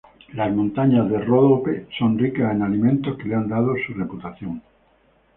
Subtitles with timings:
[0.33, 4.59] Las montañas Ródope son ricas en alimentos que le han dado su reputación.